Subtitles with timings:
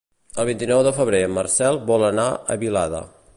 [0.43, 3.05] El vint-i-nou de febrer en Marcel vol anar a Vilada.